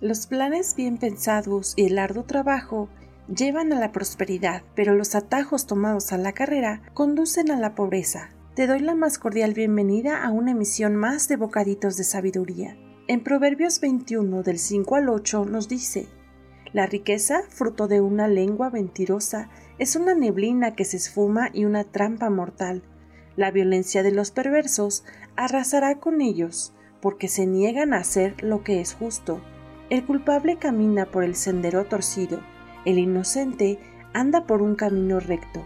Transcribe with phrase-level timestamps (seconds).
[0.00, 2.88] Los planes bien pensados y el arduo trabajo
[3.26, 8.30] llevan a la prosperidad, pero los atajos tomados a la carrera conducen a la pobreza.
[8.58, 12.76] Te doy la más cordial bienvenida a una emisión más de Bocaditos de Sabiduría.
[13.06, 16.08] En Proverbios 21 del 5 al 8 nos dice,
[16.72, 21.84] La riqueza, fruto de una lengua mentirosa, es una neblina que se esfuma y una
[21.84, 22.82] trampa mortal.
[23.36, 25.04] La violencia de los perversos
[25.36, 29.40] arrasará con ellos, porque se niegan a hacer lo que es justo.
[29.88, 32.40] El culpable camina por el sendero torcido,
[32.84, 33.78] el inocente
[34.14, 35.64] anda por un camino recto.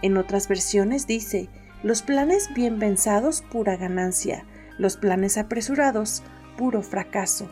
[0.00, 1.50] En otras versiones dice,
[1.82, 4.44] los planes bien pensados pura ganancia,
[4.78, 6.22] los planes apresurados
[6.56, 7.48] puro fracaso.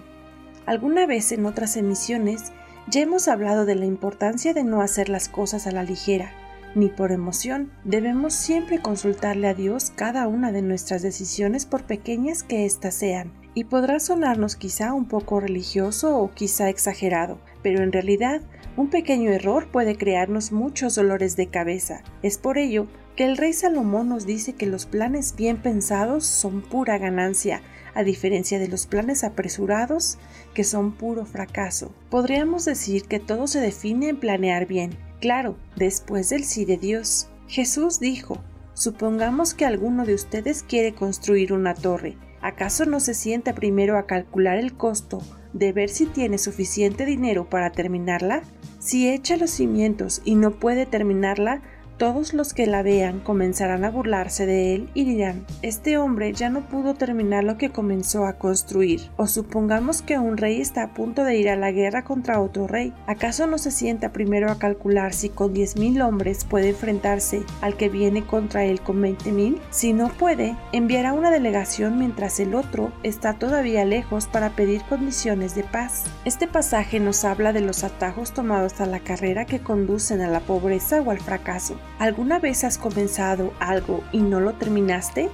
[0.66, 2.52] Alguna vez en otras emisiones
[2.88, 6.32] ya hemos hablado de la importancia de no hacer las cosas a la ligera,
[6.74, 7.70] ni por emoción.
[7.84, 13.32] Debemos siempre consultarle a Dios cada una de nuestras decisiones por pequeñas que éstas sean.
[13.54, 18.40] Y podrá sonarnos quizá un poco religioso o quizá exagerado, pero en realidad
[18.78, 22.04] un pequeño error puede crearnos muchos dolores de cabeza.
[22.22, 26.62] Es por ello que el rey Salomón nos dice que los planes bien pensados son
[26.62, 27.60] pura ganancia,
[27.94, 30.16] a diferencia de los planes apresurados
[30.54, 31.92] que son puro fracaso.
[32.08, 37.28] Podríamos decir que todo se define en planear bien, claro, después del sí de Dios.
[37.48, 38.38] Jesús dijo,
[38.74, 42.16] supongamos que alguno de ustedes quiere construir una torre.
[42.40, 45.20] ¿Acaso no se sienta primero a calcular el costo
[45.52, 48.42] de ver si tiene suficiente dinero para terminarla?
[48.78, 51.62] Si echa los cimientos y no puede terminarla,
[51.98, 56.48] todos los que la vean comenzarán a burlarse de él y dirán, este hombre ya
[56.48, 59.10] no pudo terminar lo que comenzó a construir.
[59.16, 62.68] O supongamos que un rey está a punto de ir a la guerra contra otro
[62.68, 62.94] rey.
[63.06, 67.88] ¿Acaso no se sienta primero a calcular si con 10.000 hombres puede enfrentarse al que
[67.88, 69.58] viene contra él con 20.000?
[69.70, 75.56] Si no puede, enviará una delegación mientras el otro está todavía lejos para pedir condiciones
[75.56, 76.04] de paz.
[76.24, 80.40] Este pasaje nos habla de los atajos tomados a la carrera que conducen a la
[80.40, 81.76] pobreza o al fracaso.
[81.98, 85.30] ¿Alguna vez has comenzado algo y no lo terminaste?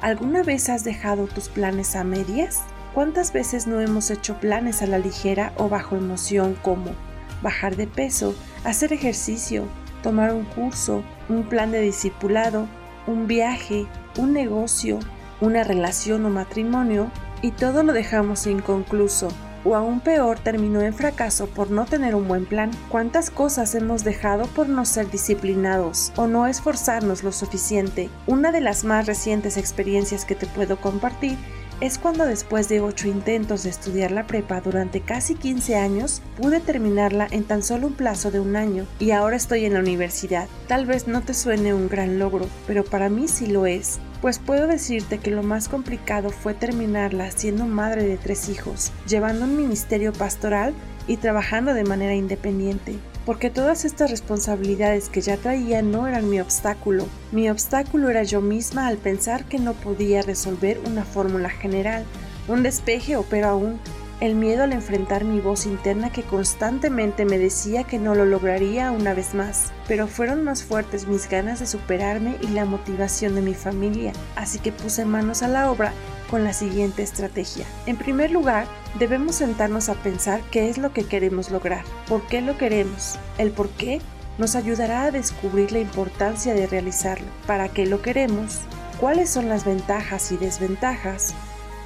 [0.00, 2.62] ¿Alguna vez has dejado tus planes a medias?
[2.94, 6.92] ¿Cuántas veces no hemos hecho planes a la ligera o bajo emoción como
[7.42, 9.64] bajar de peso, hacer ejercicio,
[10.02, 12.66] tomar un curso, un plan de discipulado,
[13.06, 13.86] un viaje,
[14.16, 14.98] un negocio,
[15.40, 17.10] una relación o matrimonio
[17.42, 19.28] y todo lo dejamos inconcluso?
[19.68, 22.70] O aún peor terminó en fracaso por no tener un buen plan.
[22.88, 28.08] ¿Cuántas cosas hemos dejado por no ser disciplinados o no esforzarnos lo suficiente?
[28.26, 31.36] Una de las más recientes experiencias que te puedo compartir
[31.80, 36.60] es cuando después de 8 intentos de estudiar la prepa durante casi 15 años, pude
[36.60, 40.48] terminarla en tan solo un plazo de un año y ahora estoy en la universidad.
[40.66, 44.38] Tal vez no te suene un gran logro, pero para mí sí lo es pues
[44.38, 49.56] puedo decirte que lo más complicado fue terminarla siendo madre de tres hijos, llevando un
[49.56, 50.74] ministerio pastoral
[51.06, 56.40] y trabajando de manera independiente, porque todas estas responsabilidades que ya traía no eran mi
[56.40, 62.04] obstáculo, mi obstáculo era yo misma al pensar que no podía resolver una fórmula general,
[62.48, 63.80] un despeje o pero aún
[64.20, 68.90] el miedo al enfrentar mi voz interna que constantemente me decía que no lo lograría
[68.90, 73.42] una vez más, pero fueron más fuertes mis ganas de superarme y la motivación de
[73.42, 75.92] mi familia, así que puse manos a la obra
[76.30, 77.64] con la siguiente estrategia.
[77.86, 78.66] En primer lugar,
[78.98, 83.52] debemos sentarnos a pensar qué es lo que queremos lograr, por qué lo queremos, el
[83.52, 84.00] por qué
[84.36, 88.60] nos ayudará a descubrir la importancia de realizarlo, para qué lo queremos,
[89.00, 91.34] cuáles son las ventajas y desventajas,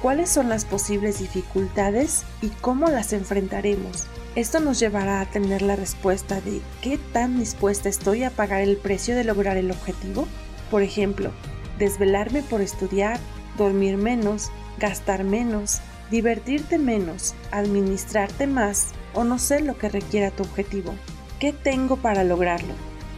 [0.03, 4.07] cuáles son las posibles dificultades y cómo las enfrentaremos.
[4.35, 8.75] Esto nos llevará a tener la respuesta de qué tan dispuesta estoy a pagar el
[8.75, 10.27] precio de lograr el objetivo.
[10.69, 11.31] Por ejemplo,
[11.79, 13.17] desvelarme por estudiar,
[13.57, 15.79] dormir menos, gastar menos,
[16.11, 20.93] divertirte menos, administrarte más o no sé lo que requiera tu objetivo.
[21.39, 22.73] ¿Qué tengo para lograrlo?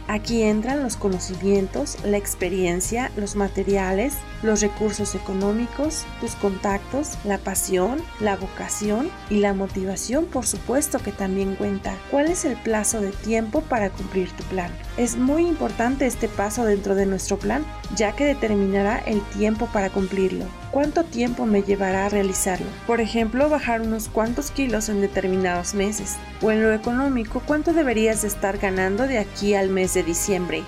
[0.08, 8.00] Aquí entran los conocimientos, la experiencia, los materiales, los recursos económicos, tus contactos, la pasión,
[8.20, 11.96] la vocación y la motivación por supuesto que también cuenta.
[12.10, 14.70] ¿Cuál es el plazo de tiempo para cumplir tu plan?
[14.96, 17.64] Es muy importante este paso dentro de nuestro plan
[17.96, 20.44] ya que determinará el tiempo para cumplirlo.
[20.76, 22.66] ¿Cuánto tiempo me llevará a realizarlo?
[22.86, 26.16] Por ejemplo, bajar unos cuantos kilos en determinados meses.
[26.42, 30.64] O en lo económico, ¿cuánto deberías de estar ganando de aquí al mes de diciembre?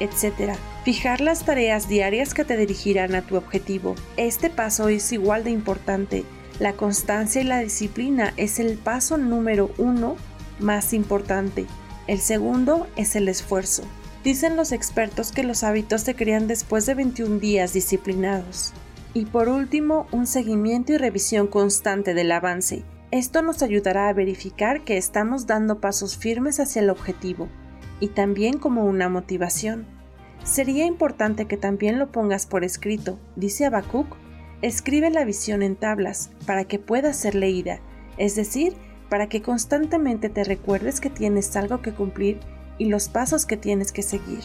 [0.00, 0.54] Etcétera.
[0.84, 3.94] Fijar las tareas diarias que te dirigirán a tu objetivo.
[4.18, 6.26] Este paso es igual de importante.
[6.58, 10.16] La constancia y la disciplina es el paso número uno
[10.60, 11.64] más importante.
[12.06, 13.82] El segundo es el esfuerzo.
[14.24, 18.74] Dicen los expertos que los hábitos se crean después de 21 días disciplinados.
[19.14, 22.82] Y por último, un seguimiento y revisión constante del avance.
[23.10, 27.48] Esto nos ayudará a verificar que estamos dando pasos firmes hacia el objetivo
[28.00, 29.84] y también como una motivación.
[30.44, 34.16] Sería importante que también lo pongas por escrito, dice Habacuc.
[34.62, 37.80] Escribe la visión en tablas para que pueda ser leída,
[38.16, 38.72] es decir,
[39.10, 42.40] para que constantemente te recuerdes que tienes algo que cumplir
[42.78, 44.40] y los pasos que tienes que seguir.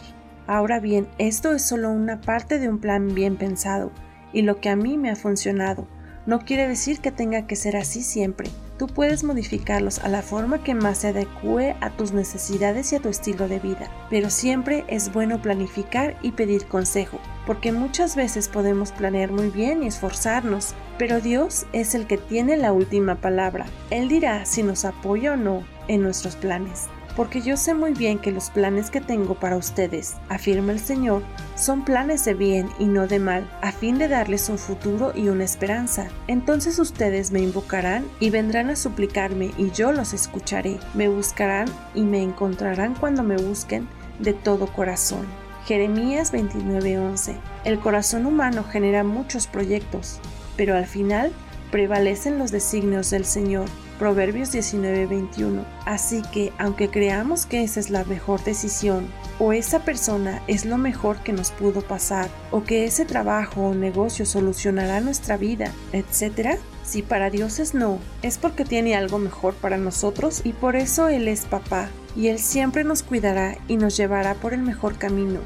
[0.45, 3.91] Ahora bien, esto es solo una parte de un plan bien pensado
[4.33, 5.87] y lo que a mí me ha funcionado.
[6.25, 8.49] No quiere decir que tenga que ser así siempre.
[8.77, 12.99] Tú puedes modificarlos a la forma que más se adecue a tus necesidades y a
[12.99, 18.49] tu estilo de vida, pero siempre es bueno planificar y pedir consejo, porque muchas veces
[18.49, 23.65] podemos planear muy bien y esforzarnos, pero Dios es el que tiene la última palabra.
[23.89, 28.19] Él dirá si nos apoya o no en nuestros planes porque yo sé muy bien
[28.19, 31.23] que los planes que tengo para ustedes, afirma el Señor,
[31.55, 35.29] son planes de bien y no de mal, a fin de darles un futuro y
[35.29, 36.09] una esperanza.
[36.27, 40.77] Entonces ustedes me invocarán y vendrán a suplicarme y yo los escucharé.
[40.93, 43.87] Me buscarán y me encontrarán cuando me busquen
[44.19, 45.25] de todo corazón.
[45.65, 50.19] Jeremías 29:11 El corazón humano genera muchos proyectos,
[50.55, 51.31] pero al final
[51.71, 53.65] prevalecen los designios del Señor
[53.99, 55.65] Proverbios 19:21.
[55.85, 59.07] Así que aunque creamos que esa es la mejor decisión,
[59.39, 63.75] o esa persona es lo mejor que nos pudo pasar, o que ese trabajo o
[63.75, 69.53] negocio solucionará nuestra vida, etc., si para Dios es no, es porque tiene algo mejor
[69.55, 73.97] para nosotros y por eso Él es papá, y Él siempre nos cuidará y nos
[73.97, 75.41] llevará por el mejor camino,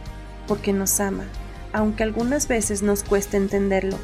[0.47, 1.23] porque nos ama,
[1.73, 3.97] aunque algunas veces nos cueste entenderlo.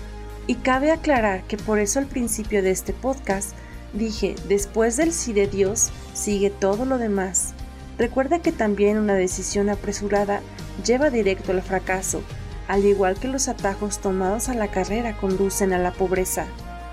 [0.47, 3.53] Y cabe aclarar que por eso al principio de este podcast
[3.93, 7.53] Dije, después del sí de Dios, sigue todo lo demás.
[7.97, 10.41] Recuerda que también una decisión apresurada
[10.85, 12.21] lleva directo al fracaso,
[12.67, 16.45] al igual que los atajos tomados a la carrera conducen a la pobreza.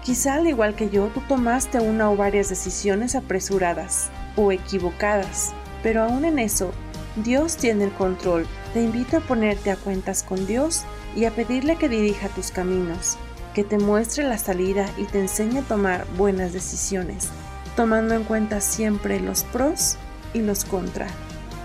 [0.02, 5.52] Quizá al igual que yo, tú tomaste una o varias decisiones apresuradas o equivocadas,
[5.82, 6.72] pero aún en eso,
[7.16, 8.46] Dios tiene el control.
[8.72, 10.84] Te invito a ponerte a cuentas con Dios
[11.16, 13.18] y a pedirle que dirija tus caminos
[13.54, 17.28] que te muestre la salida y te enseñe a tomar buenas decisiones,
[17.76, 19.96] tomando en cuenta siempre los pros
[20.34, 21.06] y los contra,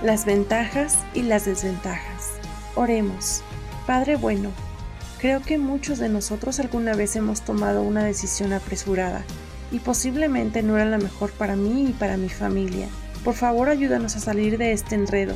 [0.04, 2.30] las ventajas y las desventajas.
[2.76, 3.42] Oremos.
[3.88, 4.52] Padre bueno,
[5.20, 9.24] creo que muchos de nosotros alguna vez hemos tomado una decisión apresurada
[9.72, 12.88] y posiblemente no era la mejor para mí y para mi familia.
[13.24, 15.34] Por favor ayúdanos a salir de este enredo.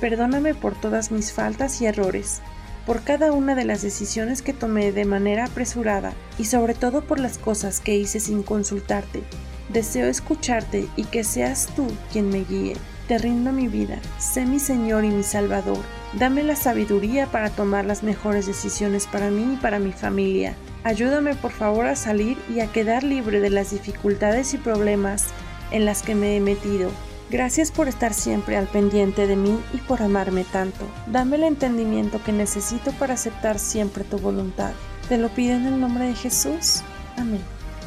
[0.00, 2.40] Perdóname por todas mis faltas y errores
[2.86, 7.18] por cada una de las decisiones que tomé de manera apresurada y sobre todo por
[7.18, 9.24] las cosas que hice sin consultarte.
[9.68, 12.76] Deseo escucharte y que seas tú quien me guíe.
[13.08, 15.78] Te rindo mi vida, sé mi Señor y mi Salvador.
[16.12, 20.54] Dame la sabiduría para tomar las mejores decisiones para mí y para mi familia.
[20.84, 25.26] Ayúdame por favor a salir y a quedar libre de las dificultades y problemas
[25.72, 26.90] en las que me he metido.
[27.28, 30.86] Gracias por estar siempre al pendiente de mí y por amarme tanto.
[31.08, 34.72] Dame el entendimiento que necesito para aceptar siempre tu voluntad.
[35.08, 36.82] Te lo pido en el nombre de Jesús.
[37.16, 37.40] Amén.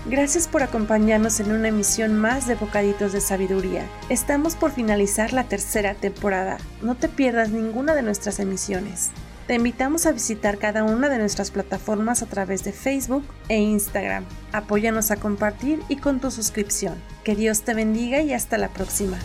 [0.05, 3.85] Gracias por acompañarnos en una emisión más de Bocaditos de Sabiduría.
[4.09, 6.57] Estamos por finalizar la tercera temporada.
[6.81, 9.11] No te pierdas ninguna de nuestras emisiones.
[9.49, 14.23] Te invitamos a visitar cada una de nuestras plataformas a través de Facebook e Instagram.
[14.51, 16.93] Apóyanos a compartir y con tu suscripción.
[17.23, 19.17] Que Dios te bendiga y hasta la próxima.